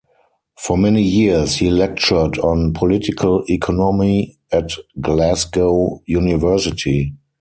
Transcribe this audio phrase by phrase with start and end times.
[0.57, 7.13] For many years, he lectured on political economy at Glasgow University.